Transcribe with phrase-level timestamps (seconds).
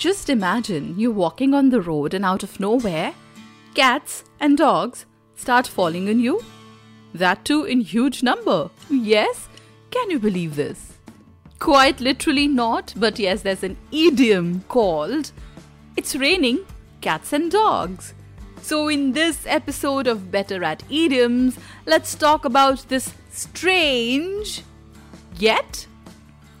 [0.00, 3.12] Just imagine you walking on the road and out of nowhere,
[3.74, 5.04] cats and dogs
[5.34, 6.40] start falling on you.
[7.12, 8.70] That too in huge number.
[8.88, 9.50] Yes?
[9.90, 10.94] Can you believe this?
[11.58, 15.32] Quite literally not, but yes, there's an idiom called
[15.98, 16.60] It's Raining
[17.02, 18.14] Cats and Dogs.
[18.62, 24.62] So, in this episode of Better at Idioms, let's talk about this strange
[25.36, 25.86] yet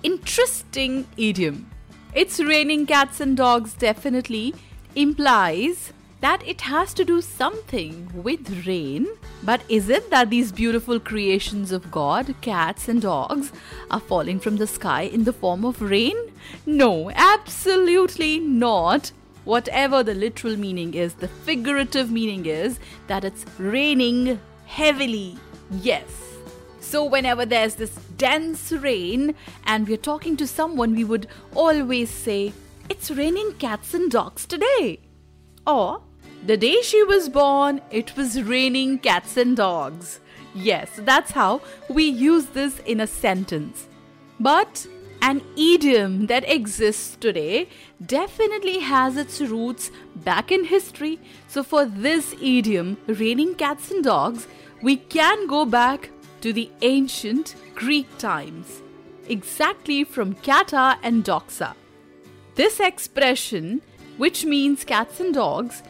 [0.02, 1.70] interesting idiom.
[2.12, 4.52] It's raining cats and dogs definitely
[4.96, 9.06] implies that it has to do something with rain.
[9.44, 13.52] But is it that these beautiful creations of God, cats and dogs,
[13.92, 16.16] are falling from the sky in the form of rain?
[16.66, 19.12] No, absolutely not.
[19.44, 25.38] Whatever the literal meaning is, the figurative meaning is that it's raining heavily.
[25.70, 26.29] Yes.
[26.90, 32.52] So, whenever there's this dense rain and we're talking to someone, we would always say,
[32.88, 34.98] It's raining cats and dogs today.
[35.64, 36.02] Or,
[36.44, 40.18] the day she was born, it was raining cats and dogs.
[40.52, 43.86] Yes, that's how we use this in a sentence.
[44.40, 44.84] But
[45.22, 47.68] an idiom that exists today
[48.04, 51.20] definitely has its roots back in history.
[51.46, 54.48] So, for this idiom, raining cats and dogs,
[54.82, 58.82] we can go back to the ancient Greek times,
[59.28, 61.74] exactly from kata and doxa.
[62.54, 63.82] This expression,
[64.16, 65.82] which means cats and dogs,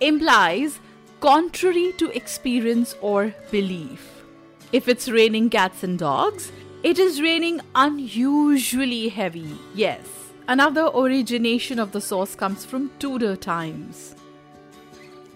[0.00, 0.78] implies
[1.20, 4.24] contrary to experience or belief.
[4.72, 6.50] If it's raining cats and dogs,
[6.82, 9.58] it is raining unusually heavy.
[9.74, 10.06] Yes,
[10.48, 14.14] another origination of the source comes from Tudor times.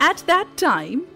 [0.01, 1.07] At that time,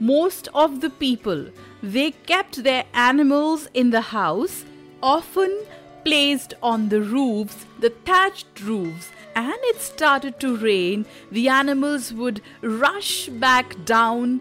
[0.00, 1.46] most of the people
[1.82, 4.64] they kept their animals in the house,
[5.02, 5.64] often
[6.04, 12.40] placed on the roofs, the thatched roofs, and it started to rain, the animals would
[12.62, 14.40] rush back down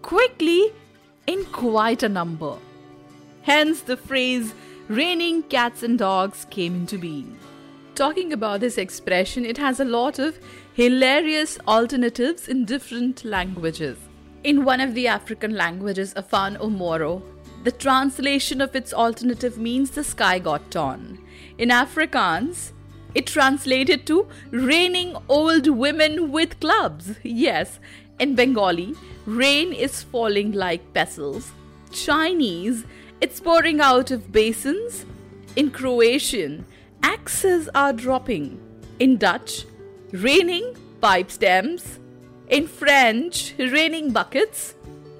[0.00, 0.72] quickly
[1.26, 2.56] in quite a number.
[3.42, 4.54] Hence, the phrase
[4.88, 7.36] raining cats and dogs came into being.
[7.94, 10.38] Talking about this expression, it has a lot of
[10.72, 13.98] hilarious alternatives in different languages.
[14.44, 17.22] In one of the African languages, Afan Omoro,
[17.62, 21.24] the translation of its alternative means the sky got torn.
[21.58, 22.72] In Afrikaans,
[23.14, 27.12] it translated to raining old women with clubs.
[27.22, 27.78] Yes,
[28.18, 31.52] in Bengali, rain is falling like pestles.
[31.92, 32.84] Chinese,
[33.20, 35.06] it's pouring out of basins.
[35.54, 36.64] In Croatian,
[37.04, 38.58] axes are dropping.
[38.98, 39.66] In Dutch,
[40.10, 42.00] raining pipe stems.
[42.48, 44.74] In French, raining buckets.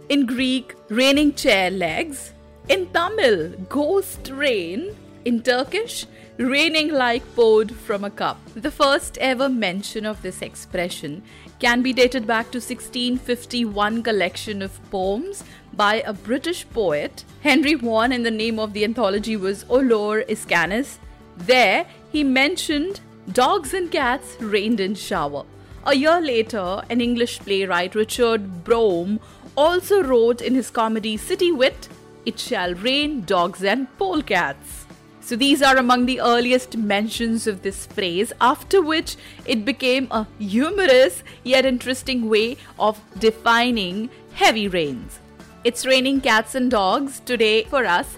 [0.08, 2.32] In Greek, raining chair legs.
[2.68, 4.94] In Tamil, ghost rain.
[5.24, 6.06] In Turkish,
[6.36, 8.38] raining like poured from a cup.
[8.54, 11.22] The first ever mention of this expression
[11.60, 15.44] can be dated back to 1651 collection of poems
[15.74, 20.98] by a British poet, Henry Vaughan, and the name of the anthology was Olor Iscanis.
[21.36, 23.00] There, he mentioned
[23.32, 25.44] dogs and cats rained in shower.
[25.84, 29.18] A year later, an English playwright, Richard Brome,
[29.56, 31.88] also wrote in his comedy City Wit,
[32.24, 34.86] It shall rain dogs and polecats.
[35.20, 40.28] So these are among the earliest mentions of this phrase, after which it became a
[40.38, 45.18] humorous yet interesting way of defining heavy rains.
[45.64, 48.16] It's raining cats and dogs today for us.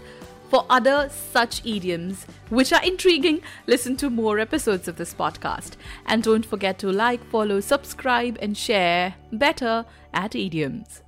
[0.55, 5.73] For other such idioms, which are intriguing, listen to more episodes of this podcast.
[6.07, 11.03] And don't forget to like, follow, subscribe, and share better at idioms.